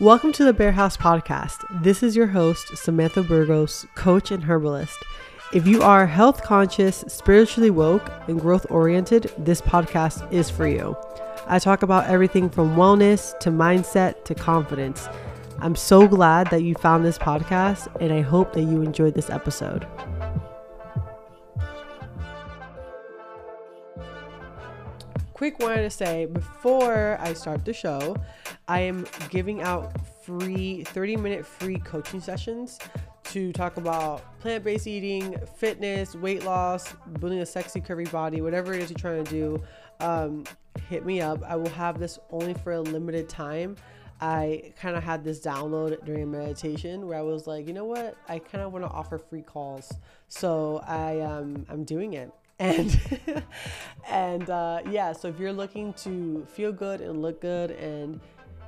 [0.00, 1.64] Welcome to the Bare Haus Podcast.
[1.84, 4.98] This is your host, Samantha Burgos, coach and herbalist.
[5.52, 10.96] If you are health conscious, spiritually woke, and growth oriented, this podcast is for you.
[11.46, 15.08] I talk about everything from wellness to mindset to confidence.
[15.60, 19.30] I'm so glad that you found this podcast, and I hope that you enjoyed this
[19.30, 19.86] episode.
[25.50, 28.16] Quick wanted to say before I start the show,
[28.66, 29.92] I am giving out
[30.24, 32.78] free 30 minute free coaching sessions
[33.24, 38.72] to talk about plant based eating, fitness, weight loss, building a sexy, curvy body, whatever
[38.72, 39.62] it is you're trying to do.
[40.00, 40.44] Um,
[40.88, 41.42] hit me up.
[41.42, 43.76] I will have this only for a limited time.
[44.22, 48.16] I kind of had this download during meditation where I was like, you know what?
[48.30, 49.92] I kind of want to offer free calls.
[50.26, 53.00] So I um, I'm doing it and
[54.08, 58.20] and uh, yeah so if you're looking to feel good and look good and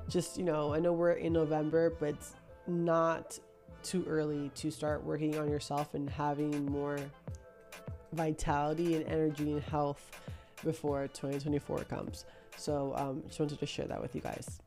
[0.08, 2.34] just you know i know we're in november but it's
[2.66, 3.38] not
[3.82, 6.98] too early to start working on yourself and having more
[8.12, 10.10] vitality and energy and health
[10.64, 12.24] before 2024 comes.
[12.56, 14.60] So um, just wanted to share that with you guys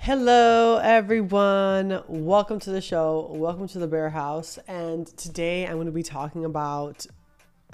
[0.00, 2.02] Hello, everyone.
[2.06, 3.30] Welcome to the show.
[3.34, 4.56] Welcome to the Bare Haus.
[4.68, 7.04] And today I'm going to be talking about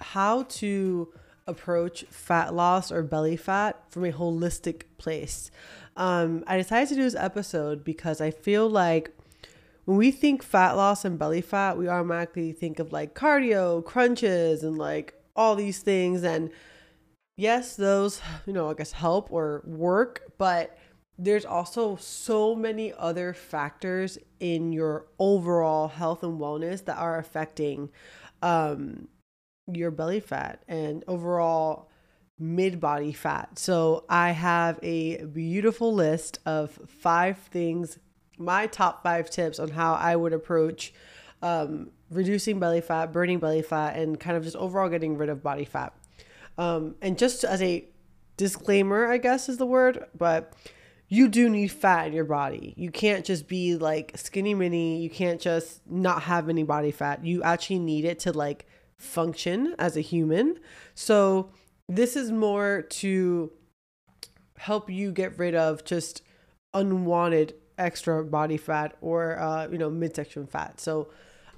[0.01, 1.13] how to
[1.47, 5.51] approach fat loss or belly fat from a holistic place.
[5.97, 9.13] Um, I decided to do this episode because I feel like
[9.85, 14.65] when we think fat loss and belly fat, we automatically think of like cardio, crunches,
[14.65, 16.25] and like all these things.
[16.25, 16.51] And
[17.37, 20.77] yes, those, you know, I guess help or work, but
[21.19, 27.91] there's also so many other factors in your overall health and wellness that are affecting
[28.43, 29.09] um,
[29.73, 31.89] your belly fat and overall
[32.39, 33.59] mid body fat.
[33.59, 37.99] So I have a beautiful list of five things,
[38.37, 40.93] my top five tips on how I would approach
[41.43, 45.43] um, reducing belly fat, burning belly fat, and kind of just overall getting rid of
[45.43, 45.93] body fat.
[46.59, 47.85] Um, and just as a
[48.37, 50.53] disclaimer, I guess is the word, but
[51.15, 52.75] you do need fat in your body.
[52.77, 55.01] You can't just be like skinny mini.
[55.01, 57.25] You can't just not have any body fat.
[57.25, 58.67] You actually need it to like
[58.99, 60.59] function as a human.
[60.97, 61.51] So
[61.89, 63.53] this is more to
[64.59, 66.23] help you get rid of just
[66.73, 70.81] unwanted extra body fat or uh, you know midsection fat.
[70.81, 71.11] So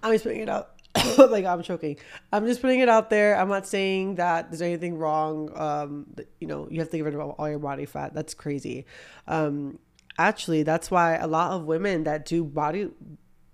[0.03, 0.73] I'm just putting it out
[1.19, 1.97] like I'm choking.
[2.33, 3.39] I'm just putting it out there.
[3.39, 5.51] I'm not saying that there's anything wrong.
[5.55, 6.07] Um,
[6.41, 8.15] you know, you have to get rid of all your body fat.
[8.15, 8.87] That's crazy.
[9.27, 9.79] Um,
[10.19, 12.89] actually, that's why a lot of women that do body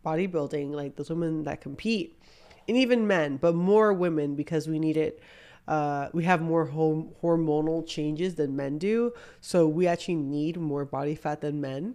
[0.04, 2.18] bodybuilding, like those women that compete,
[2.68, 5.20] and even men, but more women because we need it.
[5.68, 10.84] Uh, we have more home hormonal changes than men do, so we actually need more
[10.84, 11.94] body fat than men.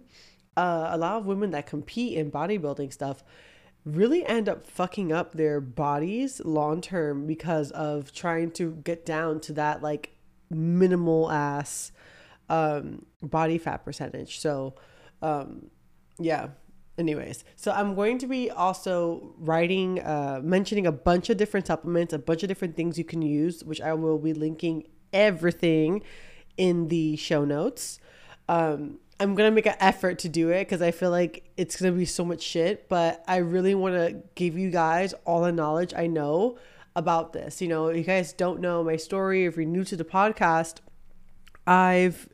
[0.56, 3.22] Uh, a lot of women that compete in bodybuilding stuff
[3.96, 9.40] really end up fucking up their bodies long term because of trying to get down
[9.40, 10.12] to that like
[10.50, 11.92] minimal ass
[12.48, 14.40] um, body fat percentage.
[14.40, 14.74] So,
[15.22, 15.70] um,
[16.18, 16.48] yeah.
[16.96, 22.12] Anyways, so I'm going to be also writing, uh, mentioning a bunch of different supplements,
[22.12, 26.02] a bunch of different things you can use, which I will be linking everything
[26.56, 28.00] in the show notes.
[28.48, 31.92] Um, I'm gonna make an effort to do it because I feel like it's gonna
[31.92, 32.88] be so much shit.
[32.88, 36.58] But I really want to give you guys all the knowledge I know
[36.94, 37.60] about this.
[37.60, 39.44] You know, you guys don't know my story.
[39.44, 40.76] If you're new to the podcast,
[41.66, 42.28] I've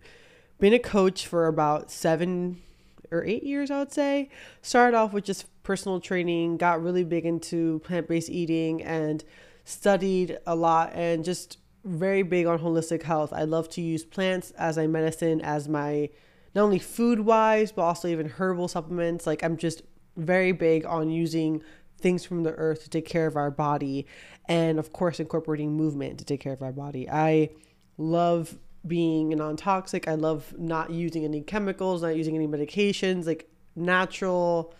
[0.59, 2.63] been a coach for about seven
[3.11, 4.31] or eight years, I would say.
[4.63, 9.25] Started off with just personal training, got really big into plant based eating, and
[9.65, 13.33] studied a lot and just very big on holistic health.
[13.33, 16.11] I love to use plants as my medicine, as my
[16.55, 19.27] not only food wise, but also even herbal supplements.
[19.27, 19.83] Like I'm just
[20.17, 21.63] very big on using
[21.99, 24.07] things from the earth to take care of our body
[24.47, 27.09] and of course incorporating movement to take care of our body.
[27.09, 27.51] I
[27.97, 30.07] love being non-toxic.
[30.07, 34.75] I love not using any chemicals, not using any medications, like natural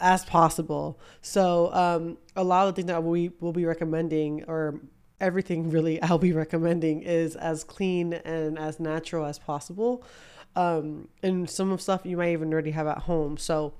[0.00, 1.00] as possible.
[1.20, 4.80] So um, a lot of the things that we will be recommending or
[5.20, 10.04] everything really I'll be recommending is as clean and as natural as possible
[10.56, 13.36] um, and some of stuff you might even already have at home.
[13.36, 13.74] So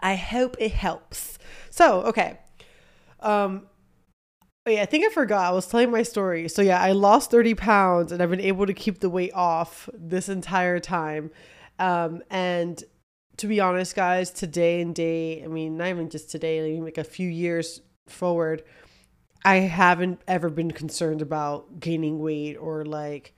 [0.00, 1.38] I hope it helps.
[1.70, 2.38] So, okay.
[3.20, 3.66] Um,
[4.66, 5.46] oh yeah, I think I forgot.
[5.46, 6.48] I was telling my story.
[6.48, 9.88] So yeah, I lost 30 pounds and I've been able to keep the weight off
[9.94, 11.30] this entire time.
[11.78, 12.82] Um, and
[13.38, 17.04] to be honest, guys, today and day, I mean, not even just today, like a
[17.04, 18.62] few years forward,
[19.44, 23.34] I haven't ever been concerned about gaining weight or like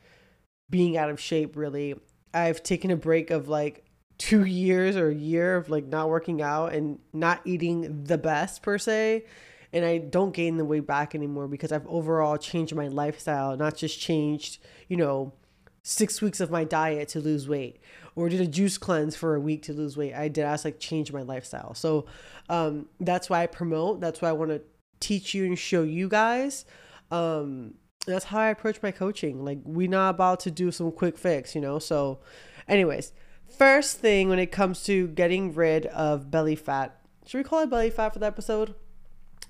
[0.71, 1.95] being out of shape really.
[2.33, 3.85] I've taken a break of like
[4.19, 8.63] two years or a year of like not working out and not eating the best
[8.63, 9.25] per se.
[9.73, 13.77] And I don't gain the weight back anymore because I've overall changed my lifestyle, not
[13.77, 15.35] just changed, you know,
[15.83, 17.81] six weeks of my diet to lose weight
[18.15, 20.15] or did a juice cleanse for a week to lose weight.
[20.15, 20.45] I did.
[20.45, 21.75] I like change my lifestyle.
[21.75, 22.07] So
[22.49, 24.01] um, that's why I promote.
[24.01, 24.63] That's why I want to
[25.01, 26.65] teach you and show you guys.
[27.11, 27.75] Um,
[28.13, 29.45] that's how I approach my coaching.
[29.45, 31.79] Like we're not about to do some quick fix, you know.
[31.79, 32.21] So,
[32.67, 33.13] anyways,
[33.57, 37.71] first thing when it comes to getting rid of belly fat, should we call it
[37.71, 38.75] belly fat for the episode?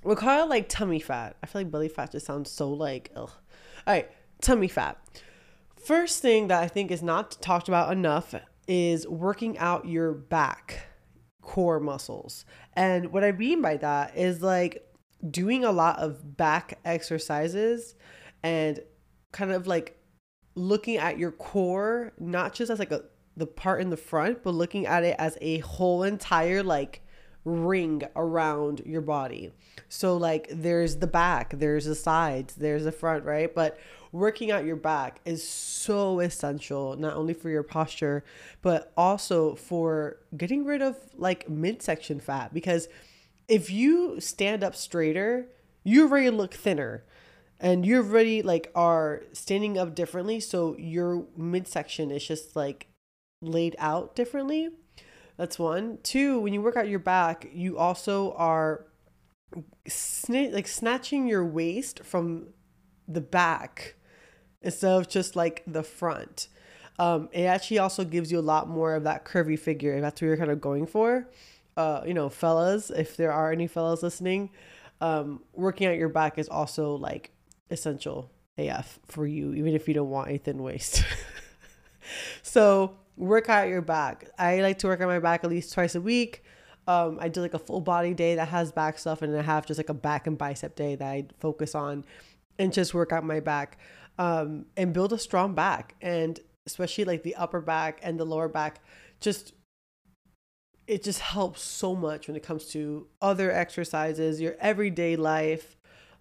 [0.02, 1.36] We'll call it like tummy fat.
[1.42, 3.30] I feel like belly fat just sounds so like ugh.
[3.86, 4.10] All right,
[4.40, 4.98] tummy fat.
[5.84, 8.34] First thing that I think is not talked about enough
[8.66, 10.88] is working out your back
[11.40, 12.44] core muscles.
[12.74, 14.84] And what I mean by that is like
[15.28, 17.94] doing a lot of back exercises
[18.42, 18.80] and
[19.32, 19.98] kind of like
[20.54, 23.02] looking at your core not just as like a
[23.36, 27.02] the part in the front but looking at it as a whole entire like
[27.44, 29.52] ring around your body.
[29.88, 33.54] So like there's the back there's the sides there's the front right?
[33.54, 33.78] But
[34.10, 38.24] working out your back is so essential not only for your posture
[38.62, 42.52] but also for getting rid of like midsection fat.
[42.52, 42.88] Because
[43.46, 45.46] if you stand up straighter
[45.84, 47.04] you already look thinner
[47.60, 52.86] and you already like are standing up differently so your midsection is just like
[53.40, 54.70] laid out differently.
[55.36, 55.98] That's one.
[56.02, 58.86] Two when you work out your back you also are
[59.88, 62.48] sna- like snatching your waist from
[63.06, 63.94] the back
[64.62, 66.48] instead of just like the front.
[67.00, 70.20] Um, it actually also gives you a lot more of that curvy figure if that's
[70.20, 71.28] what you're kind of going for.
[71.76, 74.50] Uh, you know fellas if there are any fellas listening
[75.00, 77.30] um, working out your back is also like
[77.70, 81.04] essential AF for you, even if you don't want a thin waist.
[82.42, 84.28] so work out your back.
[84.38, 86.44] I like to work on my back at least twice a week.
[86.86, 89.66] Um, I do like a full body day that has back stuff, and I have
[89.66, 92.04] just like a back and bicep day that I focus on
[92.58, 93.78] and just work out my back
[94.18, 95.96] um, and build a strong back.
[96.00, 98.80] And especially like the upper back and the lower back,
[99.20, 99.52] just
[100.86, 105.76] it just helps so much when it comes to other exercises, your everyday life,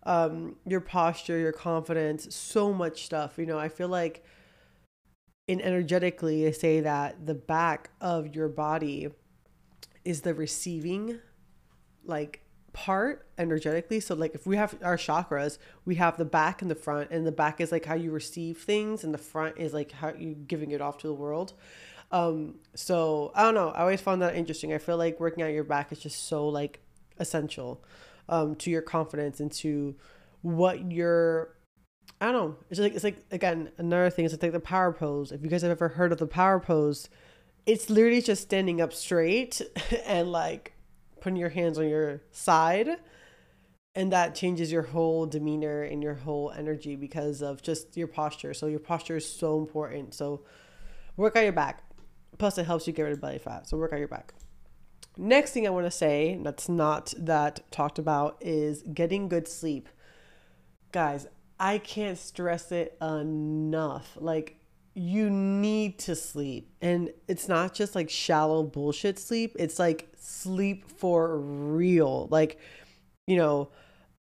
[0.08, 3.38] um, your posture, your confidence, so much stuff.
[3.38, 4.24] You know, I feel like
[5.48, 9.10] in energetically, they say that the back of your body
[10.06, 11.20] is the receiving
[12.06, 14.00] like part energetically.
[14.00, 17.28] So like if we have our chakras, we have the back and the front, and
[17.28, 20.36] the back is like how you receive things, and the front is like how you
[20.36, 21.54] giving it off to the world.
[22.14, 23.72] Um, so I don't know.
[23.72, 24.72] I always found that interesting.
[24.72, 26.80] I feel like working out your back is just so like
[27.20, 27.84] essential
[28.30, 29.96] um, to your confidence and to
[30.42, 31.54] what you're
[32.20, 32.56] I don't know.
[32.70, 35.32] It's like it's like again another thing is like the power pose.
[35.32, 37.10] If you guys have ever heard of the power pose,
[37.66, 39.62] it's literally just standing up straight
[40.06, 40.74] and like
[41.20, 42.98] putting your hands on your side
[43.98, 48.54] and that changes your whole demeanor and your whole energy because of just your posture.
[48.54, 50.14] So your posture is so important.
[50.14, 50.42] So
[51.16, 51.84] work on your back.
[52.38, 53.68] Plus it helps you get rid of belly fat.
[53.68, 54.36] So work on your back.
[55.18, 59.90] Next thing I want to say that's not that talked about is getting good sleep.
[60.92, 61.28] Guys,
[61.60, 64.16] I can't stress it enough.
[64.20, 64.60] Like,
[64.94, 66.72] you need to sleep.
[66.82, 72.28] And it's not just like shallow bullshit sleep, it's like sleep for real.
[72.32, 72.60] Like,
[73.26, 73.70] you know,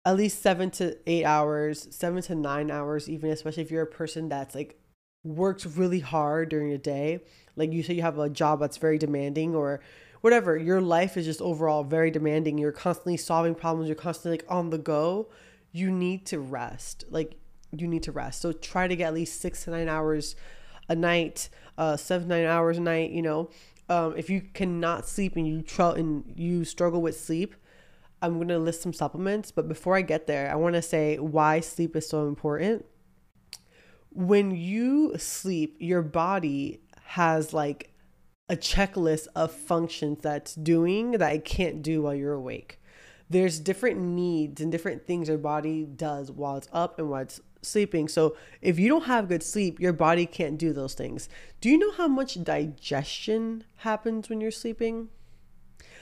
[0.06, 3.88] at least seven to eight hours, seven to nine hours, even, especially if you're a
[3.88, 4.80] person that's like
[5.24, 7.22] works really hard during the day.
[7.56, 9.82] Like, you say you have a job that's very demanding or
[10.22, 12.58] whatever, your life is just overall very demanding.
[12.58, 15.30] You're constantly solving problems, you're constantly like on the go.
[15.72, 17.06] You need to rest.
[17.10, 17.36] Like
[17.72, 18.42] you need to rest.
[18.42, 20.36] So try to get at least six to nine hours
[20.90, 23.12] a night, uh, seven nine hours a night.
[23.12, 23.50] You know,
[23.90, 27.56] um, if you cannot sleep and you try and you struggle with sleep,
[28.22, 29.52] I'm gonna list some supplements.
[29.52, 32.86] But before I get there, I want to say why sleep is so important.
[34.14, 37.91] When you sleep, your body has like
[38.52, 42.82] a checklist of functions that's doing that it can't do while you're awake.
[43.30, 47.40] There's different needs and different things your body does while it's up and while it's
[47.62, 48.10] sleeping.
[48.10, 51.30] So if you don't have good sleep, your body can't do those things.
[51.62, 55.08] Do you know how much digestion happens when you're sleeping?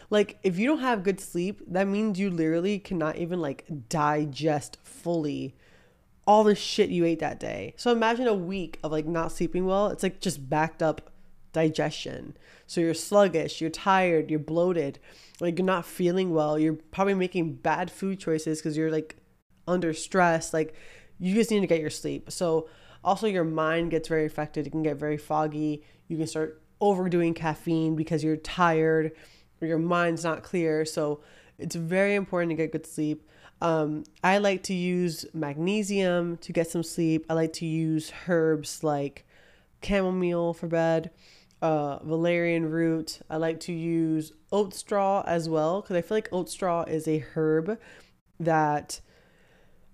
[0.09, 4.79] Like if you don't have good sleep, that means you literally cannot even like digest
[4.81, 5.55] fully
[6.25, 7.75] all the shit you ate that day.
[7.77, 9.89] So imagine a week of like not sleeping well.
[9.89, 11.11] It's like just backed up
[11.53, 12.35] digestion.
[12.67, 14.99] So you're sluggish, you're tired, you're bloated,
[15.39, 16.59] like you're not feeling well.
[16.59, 19.17] You're probably making bad food choices because you're like
[19.67, 20.53] under stress.
[20.53, 20.75] Like
[21.19, 22.31] you just need to get your sleep.
[22.31, 22.69] So
[23.03, 24.67] Also, your mind gets very affected.
[24.67, 25.83] It can get very foggy.
[26.07, 29.11] You can start overdoing caffeine because you're tired
[29.61, 30.85] or your mind's not clear.
[30.85, 31.21] So,
[31.57, 33.27] it's very important to get good sleep.
[33.61, 37.25] Um, I like to use magnesium to get some sleep.
[37.29, 39.25] I like to use herbs like
[39.83, 41.11] chamomile for bed,
[41.61, 43.19] uh, valerian root.
[43.29, 47.07] I like to use oat straw as well because I feel like oat straw is
[47.07, 47.79] a herb
[48.39, 49.01] that,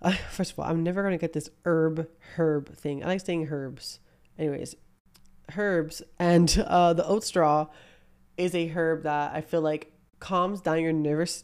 [0.01, 2.07] uh, first of all, I'm never going to get this herb
[2.37, 3.03] herb thing.
[3.03, 3.99] I like saying herbs.
[4.37, 4.75] Anyways,
[5.55, 7.67] herbs and uh, the oat straw
[8.37, 11.43] is a herb that I feel like calms down your nervous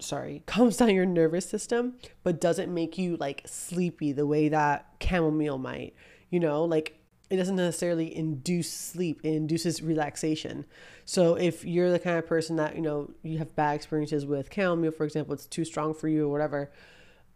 [0.00, 4.86] sorry, calms down your nervous system, but doesn't make you like sleepy the way that
[5.00, 5.94] chamomile might.
[6.30, 6.98] You know, like
[7.30, 10.66] it doesn't necessarily induce sleep, it induces relaxation.
[11.04, 14.52] So if you're the kind of person that, you know, you have bad experiences with
[14.52, 16.70] chamomile, for example, it's too strong for you or whatever,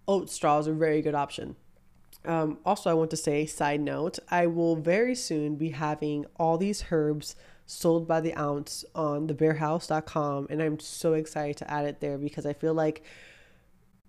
[0.06, 1.56] oat straw is a very good option.
[2.24, 6.58] Um, also, I want to say, side note, I will very soon be having all
[6.58, 7.36] these herbs
[7.68, 12.46] sold by the ounce on thebarehaus.com and i'm so excited to add it there because
[12.46, 13.04] i feel like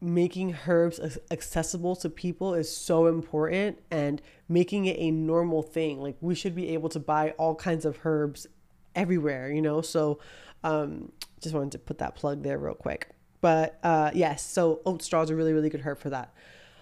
[0.01, 5.99] making herbs accessible to people is so important and making it a normal thing.
[5.99, 8.47] Like we should be able to buy all kinds of herbs
[8.95, 9.81] everywhere you know?
[9.81, 10.19] So
[10.63, 13.09] um just wanted to put that plug there real quick.
[13.41, 16.33] But uh yes so oat straw is a really really good herb for that.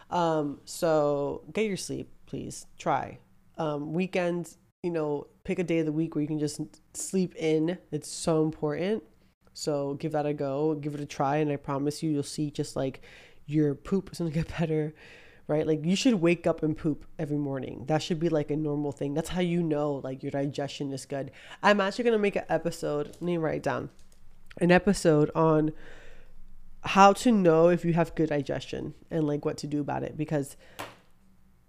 [0.09, 2.67] Um so get your sleep please.
[2.77, 3.19] Try.
[3.57, 6.61] Um weekends you know, pick a day of the week where you can just
[6.93, 7.77] sleep in.
[7.91, 9.03] It's so important.
[9.57, 12.51] So give that a go, give it a try, and I promise you, you'll see
[12.51, 13.01] just like
[13.47, 14.93] your poop is gonna get better,
[15.47, 15.65] right?
[15.65, 17.85] Like you should wake up and poop every morning.
[17.87, 19.15] That should be like a normal thing.
[19.15, 21.31] That's how you know like your digestion is good.
[21.63, 23.07] I'm actually gonna make an episode.
[23.07, 23.89] Let me write down
[24.61, 25.71] an episode on
[26.83, 30.15] how to know if you have good digestion and like what to do about it
[30.15, 30.55] because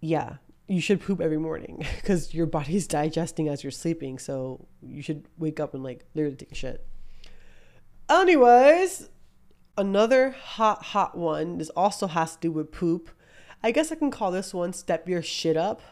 [0.01, 0.35] yeah
[0.67, 4.19] you should poop every morning because your body's digesting as you're sleeping.
[4.19, 6.87] So you should wake up and like literally take a shit.
[8.09, 9.09] Anyways,
[9.77, 11.59] another hot, hot one.
[11.59, 13.11] This also has to do with poop.
[13.63, 15.83] I guess I can call this one step your shit up.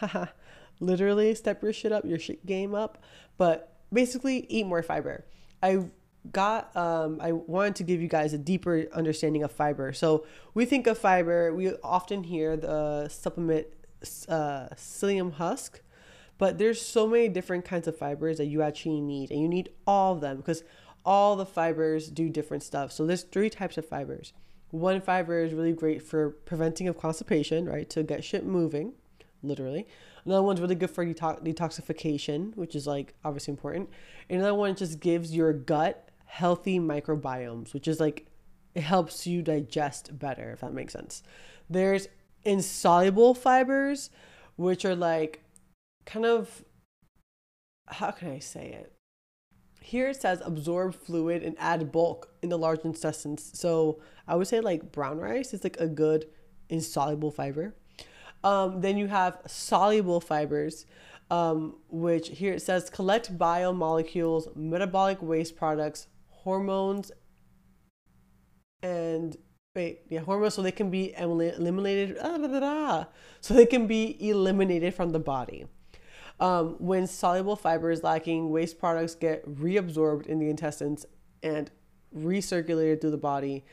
[0.80, 3.02] literally step your shit up, your shit game up.
[3.36, 5.24] But basically, eat more fiber.
[5.62, 5.86] I
[6.32, 10.64] got um, i wanted to give you guys a deeper understanding of fiber so we
[10.64, 13.66] think of fiber we often hear the supplement
[14.28, 15.80] uh, psyllium husk,
[16.38, 19.70] but there's so many different kinds of fibers that you actually need, and you need
[19.86, 20.62] all of them because
[21.04, 22.92] all the fibers do different stuff.
[22.92, 24.32] So there's three types of fibers.
[24.70, 27.88] One fiber is really great for preventing of constipation, right?
[27.90, 28.94] To get shit moving,
[29.42, 29.86] literally.
[30.24, 33.90] Another one's really good for detoxification, which is like obviously important.
[34.28, 38.26] Another one just gives your gut healthy microbiomes, which is like
[38.74, 41.22] it helps you digest better, if that makes sense.
[41.70, 42.08] There's
[42.44, 44.10] insoluble fibers,
[44.56, 45.44] which are like
[46.06, 46.64] kind of
[47.86, 48.93] how can I say it?
[49.84, 53.50] Here it says absorb fluid and add bulk in the large intestines.
[53.52, 56.24] So I would say like brown rice is like a good
[56.70, 57.74] insoluble fiber.
[58.42, 60.86] Um, then you have soluble fibers,
[61.30, 67.12] um, which here it says collect biomolecules, metabolic waste products, hormones,
[68.82, 69.36] and
[69.76, 73.04] wait, yeah, hormones so they can be eliminated, ah, blah, blah, blah,
[73.42, 75.66] so they can be eliminated from the body.
[76.40, 81.06] Um, when soluble fiber is lacking, waste products get reabsorbed in the intestines
[81.42, 81.70] and
[82.16, 83.64] recirculated through the body,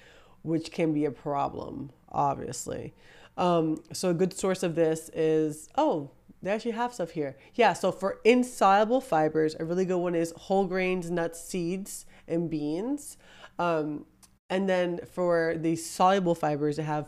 [0.44, 2.94] which can be a problem, obviously.
[3.38, 6.12] Um, so a good source of this is oh,
[6.44, 7.38] they actually have stuff here.
[7.54, 12.50] Yeah, so for insoluble fibers, a really good one is whole grains, nuts, seeds, and
[12.50, 13.18] beans.
[13.60, 14.06] Um,
[14.50, 17.08] and then for the soluble fibers, they have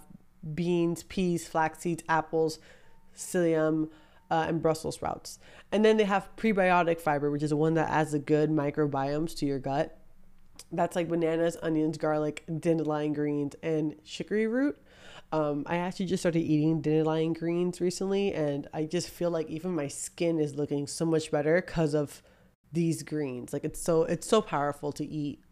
[0.54, 2.60] beans, peas, flax seeds, apples,
[3.16, 3.90] psyllium,
[4.34, 5.38] uh, and Brussels sprouts.
[5.72, 9.38] And then they have prebiotic fiber, which is the one that adds the good microbiomes
[9.38, 9.96] to your gut.
[10.72, 14.76] That's like bananas, onions, garlic, dandelion greens, and chicory root.
[15.32, 19.76] Um, I actually just started eating dandelion greens recently, and I just feel like even
[19.76, 22.24] my skin is looking so much better because of
[22.72, 23.54] these greens.
[23.54, 25.44] Like it's so it's so powerful to eat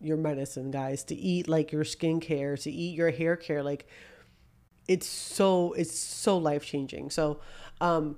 [0.00, 3.64] your medicine, guys, to eat like your skincare, to eat your hair care.
[3.64, 3.88] Like
[4.86, 7.10] it's so it's so life changing.
[7.10, 7.40] So
[7.80, 8.16] um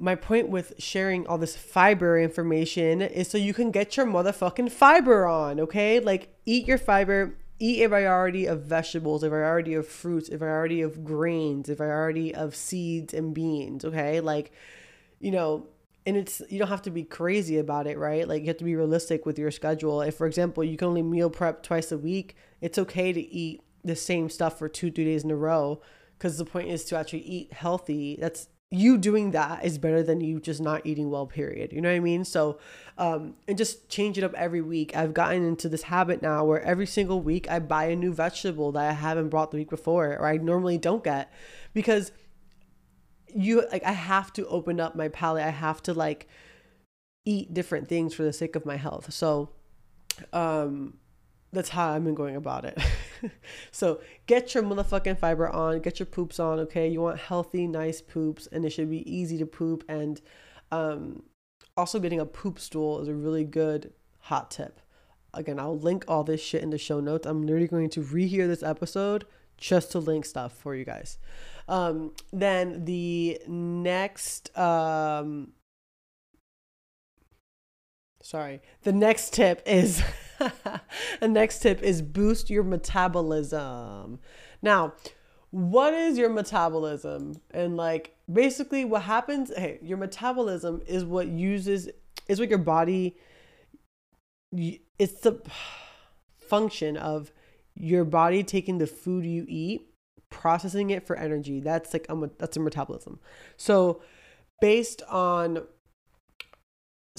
[0.00, 4.70] my point with sharing all this fiber information is so you can get your motherfucking
[4.70, 6.00] fiber on, okay?
[6.00, 10.80] Like eat your fiber, eat a variety of vegetables, a variety of fruits, a variety
[10.80, 14.20] of grains, a variety of seeds and beans, okay?
[14.20, 14.52] Like,
[15.20, 15.66] you know,
[16.06, 18.64] and it's you don't have to be crazy about it right like you have to
[18.64, 21.98] be realistic with your schedule if for example you can only meal prep twice a
[21.98, 25.78] week it's okay to eat the same stuff for two three days in a row
[26.20, 28.16] because the point is to actually eat healthy.
[28.20, 31.72] That's you doing that is better than you just not eating well period.
[31.72, 32.24] You know what i mean?
[32.24, 32.58] So
[32.98, 34.96] um and just change it up every week.
[34.96, 38.70] I've gotten into this habit now where every single week i buy a new vegetable
[38.72, 41.32] that i haven't brought the week before or i normally don't get
[41.74, 42.12] because
[43.34, 45.44] you like i have to open up my palate.
[45.44, 46.28] I have to like
[47.24, 49.12] eat different things for the sake of my health.
[49.12, 49.50] So
[50.32, 50.99] um
[51.52, 52.78] that's how I've been going about it.
[53.72, 56.88] so get your motherfucking fiber on, get your poops on, okay?
[56.88, 59.84] You want healthy, nice poops, and it should be easy to poop.
[59.88, 60.20] And
[60.70, 61.24] um,
[61.76, 64.80] also, getting a poop stool is a really good hot tip.
[65.34, 67.26] Again, I'll link all this shit in the show notes.
[67.26, 69.24] I'm literally going to rehear this episode
[69.56, 71.18] just to link stuff for you guys.
[71.68, 75.52] Um, then the next um,
[78.22, 80.02] sorry the next tip is
[81.20, 84.18] the next tip is boost your metabolism.
[84.62, 84.94] Now
[85.50, 87.40] what is your metabolism?
[87.50, 91.88] And like basically what happens hey your metabolism is what uses
[92.28, 93.16] is what your body
[94.52, 95.40] it's the
[96.38, 97.32] function of
[97.74, 99.90] your body taking the food you eat
[100.30, 101.60] processing it for energy.
[101.60, 103.18] That's like a, that's a metabolism.
[103.56, 104.00] So
[104.60, 105.64] based on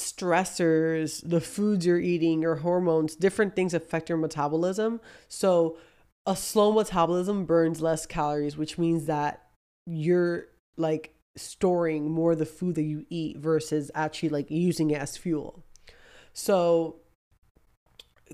[0.01, 4.99] stressors, the foods you're eating, your hormones, different things affect your metabolism.
[5.27, 5.77] So,
[6.25, 9.41] a slow metabolism burns less calories, which means that
[9.87, 10.45] you're
[10.77, 15.17] like storing more of the food that you eat versus actually like using it as
[15.17, 15.63] fuel.
[16.33, 16.97] So,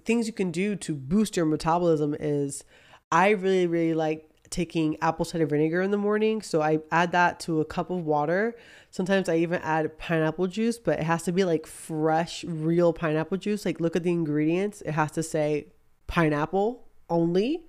[0.05, 2.63] things you can do to boost your metabolism is
[3.11, 6.41] I really, really like taking apple cider vinegar in the morning.
[6.41, 8.55] So I add that to a cup of water.
[8.97, 13.37] Sometimes I even add pineapple juice, but it has to be like fresh, real pineapple
[13.37, 13.63] juice.
[13.63, 14.81] Like look at the ingredients.
[14.81, 15.67] It has to say
[16.07, 17.67] pineapple only.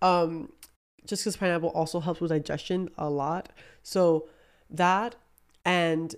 [0.00, 0.50] Um,
[1.04, 3.50] just because pineapple also helps with digestion a lot.
[3.82, 4.30] So
[4.70, 5.16] that
[5.66, 6.14] and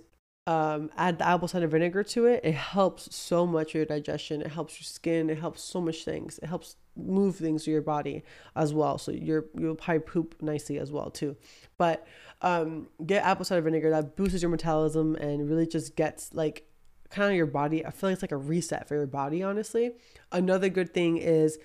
[0.47, 2.39] um, add the apple cider vinegar to it.
[2.45, 4.39] It helps so much your digestion.
[4.41, 5.29] It helps your skin.
[5.29, 6.39] It helps so much things.
[6.41, 8.23] It helps move things through your body
[8.55, 8.97] as well.
[8.97, 11.35] So you're you'll probably poop nicely as well too.
[11.77, 12.07] But
[12.41, 16.65] um, get apple cider vinegar that boosts your metabolism and really just gets like
[17.09, 17.85] kind of your body.
[17.85, 19.43] I feel like it's like a reset for your body.
[19.43, 19.91] Honestly,
[20.31, 21.59] another good thing is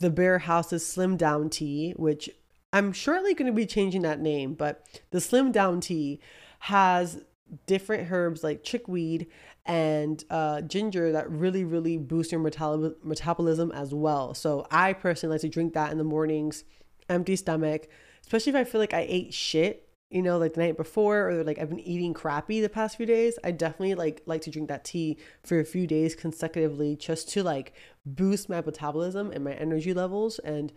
[0.00, 2.28] the Bare Haus's Slim Down Tea, which
[2.72, 6.20] I'm shortly going to be changing that name, but the Slim Down Tea
[6.60, 7.22] has
[7.66, 9.26] different herbs like chickweed
[9.64, 14.34] and uh, ginger that really, really boost your metab- metabolism as well.
[14.34, 16.64] So I personally like to drink that in the mornings,
[17.08, 17.88] empty stomach,
[18.22, 21.44] especially if I feel like I ate shit, you know, like the night before, or
[21.44, 23.38] like I've been eating crappy the past few days.
[23.42, 27.42] I definitely like like to drink that tea for a few days consecutively, just to
[27.42, 27.72] like
[28.04, 30.72] boost my metabolism and my energy levels and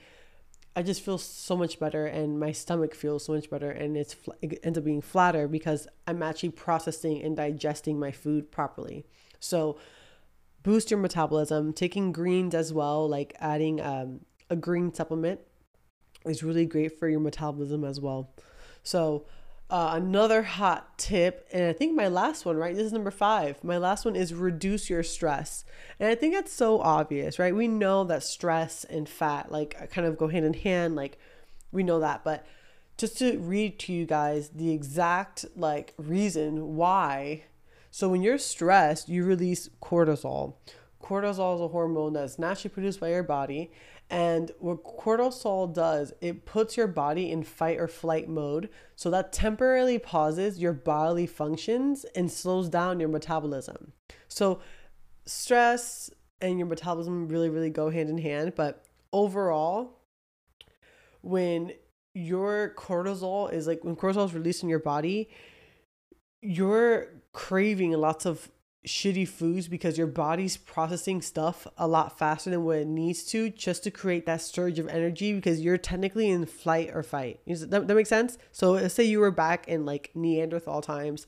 [0.75, 4.15] I just feel so much better and my stomach feels so much better and it's
[4.41, 9.05] it ends up being flatter because I'm actually processing and digesting my food properly.
[9.39, 9.77] So
[10.63, 15.41] boost your metabolism, taking greens as well, like adding um, a green supplement
[16.25, 18.33] is really great for your metabolism as well.
[18.83, 19.25] So
[19.69, 22.75] uh, another hot tip, and I think my last one, right?
[22.75, 23.63] This is number five.
[23.63, 25.63] My last one is reduce your stress.
[25.99, 27.55] And I think that's so obvious, right?
[27.55, 30.95] We know that stress and fat like kind of go hand in hand.
[30.95, 31.19] Like
[31.71, 32.23] we know that.
[32.23, 32.47] But
[32.97, 37.43] just to read to you guys the exact like reason why.
[37.91, 40.55] So when you're stressed, you release cortisol.
[41.01, 43.71] Cortisol is a hormone that's naturally produced by your body
[44.09, 48.69] and what cortisol does, it puts your body in fight or flight mode.
[48.95, 53.93] So that temporarily pauses your bodily functions and slows down your metabolism.
[54.27, 54.61] So
[55.25, 56.09] stress
[56.41, 58.53] and your metabolism really, really go hand in hand.
[58.55, 59.99] But overall,
[61.21, 61.73] when
[62.15, 65.29] your cortisol is like when cortisol is released in your body,
[66.41, 68.49] you're craving lots of
[68.87, 73.49] shitty foods because your body's processing stuff a lot faster than what it needs to
[73.49, 77.39] just to create that surge of energy because you're technically in flight or fight.
[77.45, 78.37] That, that makes sense?
[78.51, 81.27] So let's say you were back in like Neanderthal times.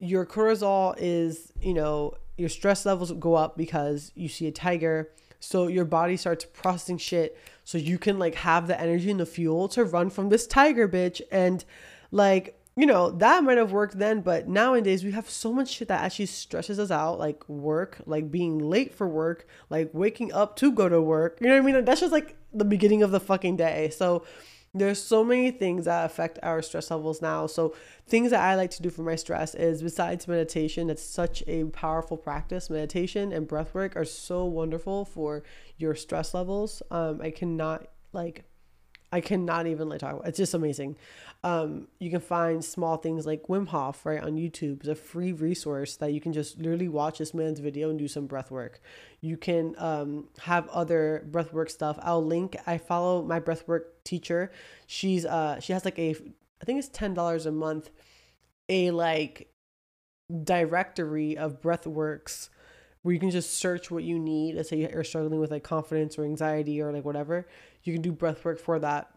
[0.00, 5.10] Your cortisol is, you know, your stress levels go up because you see a tiger.
[5.40, 9.26] So your body starts processing shit so you can like have the energy and the
[9.26, 11.64] fuel to run from this tiger bitch and
[12.10, 15.88] like you know, that might have worked then, but nowadays we have so much shit
[15.88, 20.54] that actually stresses us out, like work, like being late for work, like waking up
[20.54, 21.38] to go to work.
[21.40, 21.84] You know what I mean?
[21.84, 23.90] That's just like the beginning of the fucking day.
[23.90, 24.24] So
[24.72, 27.48] there's so many things that affect our stress levels now.
[27.48, 27.74] So
[28.06, 31.64] things that I like to do for my stress is besides meditation, it's such a
[31.64, 32.70] powerful practice.
[32.70, 35.42] Meditation and breath work are so wonderful for
[35.78, 36.80] your stress levels.
[36.92, 38.44] Um, I cannot like
[39.10, 40.28] I cannot even like talk about.
[40.28, 40.96] It's just amazing.
[41.42, 44.80] Um, you can find small things like Wim Hof right on YouTube.
[44.80, 48.08] It's a free resource that you can just literally watch this man's video and do
[48.08, 48.80] some breath work.
[49.20, 51.98] You can um, have other breath work stuff.
[52.02, 52.56] I'll link.
[52.66, 54.50] I follow my breath work teacher.
[54.86, 56.10] She's uh she has like a
[56.60, 57.90] I think it's ten dollars a month,
[58.68, 59.50] a like
[60.44, 62.50] directory of breath works
[63.02, 64.56] where you can just search what you need.
[64.56, 67.46] Let's say you're struggling with like confidence or anxiety or like whatever,
[67.84, 69.10] you can do breath work for that.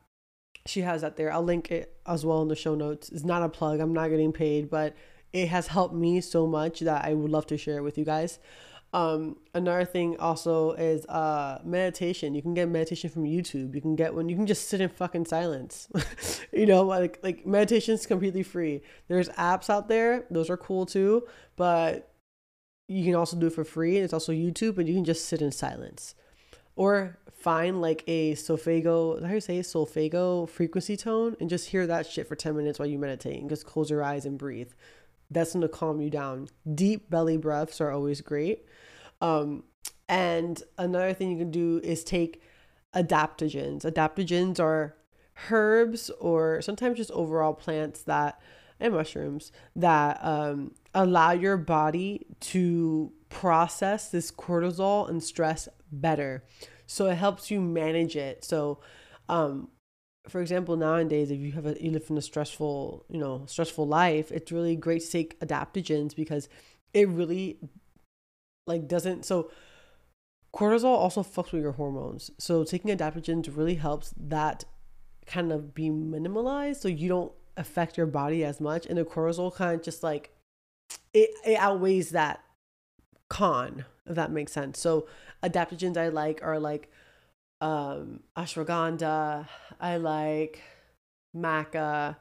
[0.66, 1.32] She has that there.
[1.32, 3.10] I'll link it as well in the show notes.
[3.10, 3.80] It's not a plug.
[3.80, 4.96] I'm not getting paid, but
[5.34, 8.06] it has helped me so much that I would love to share it with you
[8.06, 8.40] guys.
[8.94, 12.36] Um, another thing also is uh meditation.
[12.36, 13.74] You can get meditation from YouTube.
[13.74, 14.28] You can get one.
[14.28, 15.88] you can just sit in fucking silence.
[16.52, 18.82] you know, like like meditation is completely free.
[19.08, 22.12] There's apps out there, those are cool too, but
[22.90, 23.98] you can also do it for free.
[23.98, 26.14] It's also YouTube, and you can just sit in silence.
[26.76, 32.06] Or find like a solfeggio, how you say solfeggio frequency tone and just hear that
[32.06, 34.72] shit for 10 minutes while you meditate and just close your eyes and breathe.
[35.30, 36.50] That's gonna calm you down.
[36.76, 38.66] Deep belly breaths are always great.
[39.22, 39.64] Um,
[40.08, 42.42] and another thing you can do is take
[42.94, 43.84] adaptogens.
[43.84, 44.96] Adaptogens are
[45.50, 48.40] herbs or sometimes just overall plants that
[48.80, 56.44] and mushrooms that um, allow your body to process this cortisol and stress better.
[56.88, 58.44] So it helps you manage it.
[58.44, 58.80] So,
[59.30, 59.70] um,
[60.28, 63.88] for example, nowadays, if you have a you live in a stressful, you know, stressful
[63.88, 66.48] life, it's really great to take adaptogens because
[66.94, 67.58] it really
[68.68, 69.50] like doesn't so
[70.54, 72.32] cortisol also fucks with your hormones.
[72.38, 74.66] So taking adaptogens really helps that
[75.26, 79.54] kind of be minimalized so you don't affect your body as much and the cortisol
[79.54, 80.32] kind of just like
[81.14, 82.44] it, it outweighs that
[83.30, 84.80] con that makes sense.
[84.80, 85.08] So
[85.44, 86.90] adaptogens i like are like
[87.62, 89.48] um ashwagandha
[89.80, 90.62] i like
[91.36, 92.16] maca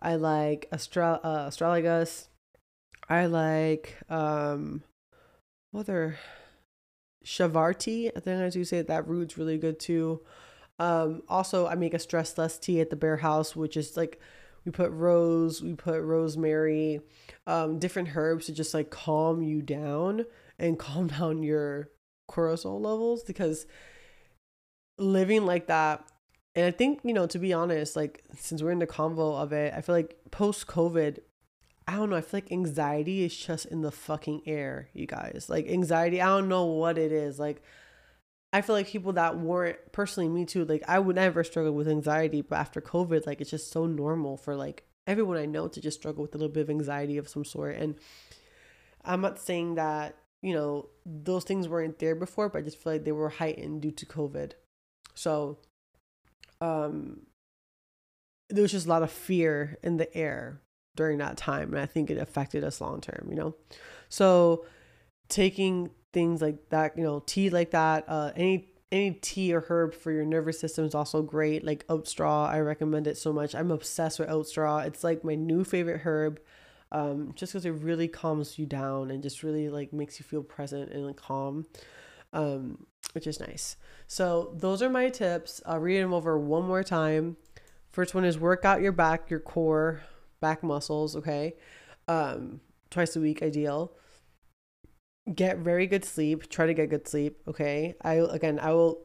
[0.00, 2.28] i like Astral- uh, astragalus
[3.08, 4.82] i like um
[5.74, 6.18] other
[7.24, 10.20] shatavari i think i do say that root's really good too.
[10.78, 14.20] Um also i make a stress less tea at the bare haus which is like
[14.64, 17.00] we put rose, we put rosemary,
[17.46, 20.26] um, different herbs to just like calm you down
[20.58, 21.90] and calm down your
[22.30, 23.66] cortisol levels because
[24.98, 26.04] living like that
[26.56, 29.52] and I think, you know, to be honest, like since we're in the convo of
[29.52, 31.18] it, I feel like post COVID,
[31.86, 35.48] I don't know, I feel like anxiety is just in the fucking air, you guys.
[35.50, 37.38] Like anxiety, I don't know what it is.
[37.38, 37.62] Like
[38.54, 41.88] I feel like people that weren't personally me too, like I would never struggle with
[41.88, 45.80] anxiety, but after COVID, like it's just so normal for like everyone I know to
[45.80, 47.76] just struggle with a little bit of anxiety of some sort.
[47.76, 47.96] And
[49.04, 52.92] I'm not saying that, you know, those things weren't there before, but I just feel
[52.92, 54.52] like they were heightened due to COVID.
[55.14, 55.58] So
[56.60, 57.22] um
[58.48, 60.60] there was just a lot of fear in the air
[60.94, 61.74] during that time.
[61.74, 63.56] And I think it affected us long term, you know?
[64.08, 64.64] So
[65.28, 69.94] taking things like that, you know, tea like that, uh, any any tea or herb
[69.94, 71.64] for your nervous system is also great.
[71.64, 73.52] Like oat straw, I recommend it so much.
[73.52, 74.78] I'm obsessed with oat straw.
[74.78, 76.38] It's like my new favorite herb,
[76.92, 80.42] um, just because it really calms you down and just really like makes you feel
[80.42, 81.66] present and like, calm,
[82.32, 83.76] um, which is nice.
[84.06, 85.60] So those are my tips.
[85.66, 87.36] I'll read them over one more time.
[87.92, 90.02] First one is work out your back, your core,
[90.40, 91.16] back muscles.
[91.16, 91.54] Okay,
[92.08, 93.92] um, twice a week, ideal
[95.34, 96.48] get very good sleep.
[96.48, 97.40] Try to get good sleep.
[97.48, 97.94] Okay.
[98.02, 99.02] I, again, I will,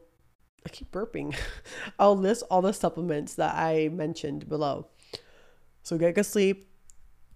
[0.64, 1.34] I keep burping.
[1.98, 4.88] I'll list all the supplements that I mentioned below.
[5.82, 6.68] So get good sleep,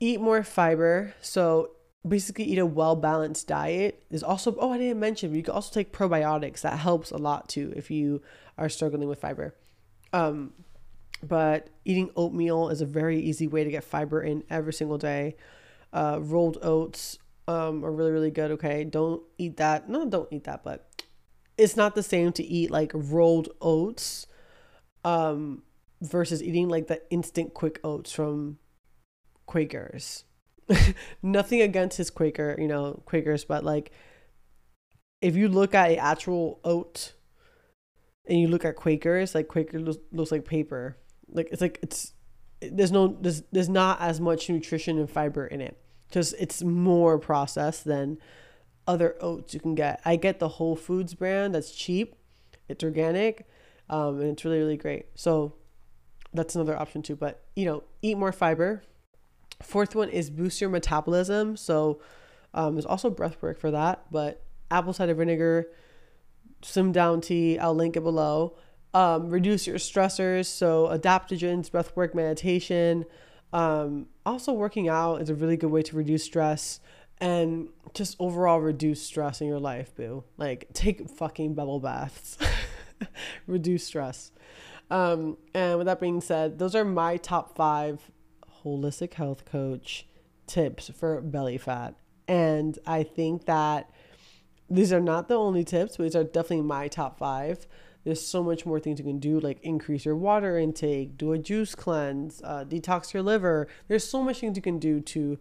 [0.00, 1.14] eat more fiber.
[1.20, 1.70] So
[2.06, 4.04] basically eat a well balanced diet.
[4.10, 6.60] There's also, oh, I didn't mention, you can also take probiotics.
[6.62, 8.22] That helps a lot too if you
[8.58, 9.54] are struggling with fiber.
[10.12, 10.52] Um,
[11.22, 15.36] but eating oatmeal is a very easy way to get fiber in every single day.
[15.92, 18.50] Uh, rolled oats um, are really, really good.
[18.52, 18.84] Okay.
[18.84, 19.88] Don't eat that.
[19.88, 21.04] No, don't eat that, but
[21.56, 24.26] it's not the same to eat like rolled oats
[25.04, 25.62] um,
[26.02, 28.58] versus eating like the instant quick oats from
[29.46, 30.24] Quakers.
[31.22, 33.92] Nothing against his Quaker, you know, Quakers, but like
[35.22, 37.14] if you look at actual oat
[38.26, 40.98] and you look at Quakers, like Quaker looks, looks like paper.
[41.28, 42.12] Like it's like it's
[42.60, 45.76] there's no there's there's not as much nutrition and fiber in it
[46.08, 48.18] because it's more processed than
[48.86, 50.00] other oats you can get.
[50.04, 52.14] I get the Whole Foods brand that's cheap,
[52.68, 53.46] it's organic,
[53.88, 55.06] um, and it's really, really great.
[55.14, 55.54] So
[56.32, 57.16] that's another option too.
[57.16, 58.82] But you know, eat more fiber.
[59.62, 61.56] Fourth one is boost your metabolism.
[61.56, 62.00] So
[62.54, 65.66] um, there's also breath work for that, but apple cider vinegar,
[66.62, 68.56] some down tea, I'll link it below.
[68.94, 70.46] um, reduce your stressors.
[70.46, 73.04] So, adaptogens, breath work, meditation.
[73.52, 76.80] Um, also, working out is a really good way to reduce stress
[77.18, 80.24] and just overall reduce stress in your life, boo.
[80.38, 82.38] Like, take fucking bubble baths,
[83.46, 84.32] reduce stress.
[84.90, 88.10] Um, and with that being said, those are my top five
[88.66, 90.06] holistic health coach
[90.46, 91.94] tips for belly fat.
[92.28, 93.90] And I think that
[94.68, 97.66] these are not the only tips, but these are definitely my top five.
[98.04, 101.38] There's so much more things you can do, like increase your water intake, do a
[101.38, 103.68] juice cleanse, uh, detox your liver.
[103.88, 105.38] There's so much things you can do to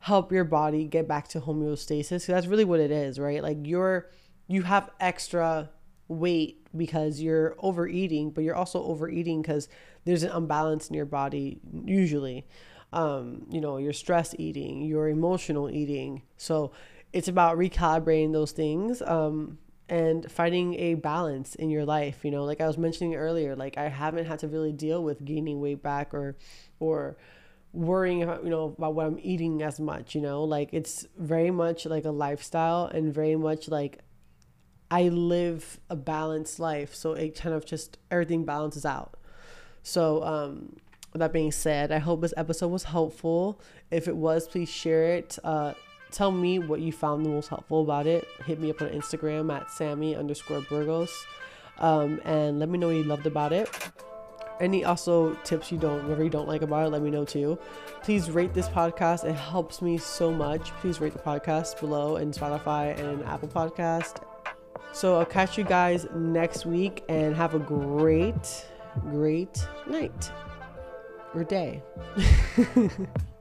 [0.00, 2.22] help your body get back to homeostasis.
[2.22, 3.42] So that's really what it is, right?
[3.42, 4.10] Like you're
[4.48, 5.70] you have extra
[6.08, 9.68] weight because you're overeating, but you're also overeating because
[10.04, 12.46] there's an imbalance in your body usually.
[12.92, 16.22] Um, you know, you're stress eating, you're emotional eating.
[16.36, 16.72] So
[17.12, 22.24] it's about recalibrating those things um, and finding a balance in your life.
[22.24, 25.24] You know, like I was mentioning earlier, like I haven't had to really deal with
[25.24, 26.36] gaining weight back or
[26.78, 27.16] or
[27.72, 30.14] worrying about, you know about what I'm eating as much.
[30.14, 33.98] You know, like it's very much like a lifestyle and very much like
[34.94, 36.94] I live a balanced life.
[36.94, 39.18] So it kind of just everything balances out.
[39.82, 40.76] So, um,
[41.14, 43.60] that being said, I hope this episode was helpful.
[43.90, 45.36] If it was, please share it.
[45.42, 45.74] Uh,
[46.12, 48.24] tell me what you found the most helpful about it.
[48.46, 51.26] Hit me up on Instagram at Sammy underscore Burgos.
[51.78, 53.68] Um, and let me know what you loved about it.
[54.60, 57.58] Any also tips you don't, whatever you don't like about it, let me know too.
[58.02, 59.24] Please rate this podcast.
[59.24, 60.70] It helps me so much.
[60.80, 64.22] Please rate the podcast below in Spotify and Apple Podcast
[64.94, 68.64] so I'll catch you guys next week and have a great,
[69.00, 70.30] great night
[71.34, 71.82] or day.